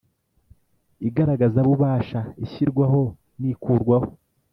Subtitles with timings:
[1.07, 3.01] igaragazabubasha ishyirwaho
[3.39, 4.09] n ikurwaho